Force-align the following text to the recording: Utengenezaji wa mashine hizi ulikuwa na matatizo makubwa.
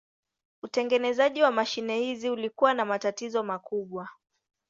Utengenezaji 0.63 1.43
wa 1.43 1.51
mashine 1.51 1.99
hizi 1.99 2.29
ulikuwa 2.29 2.73
na 2.73 2.85
matatizo 2.85 3.43
makubwa. 3.43 4.09